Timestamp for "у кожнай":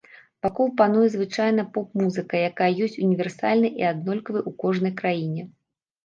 4.53-4.93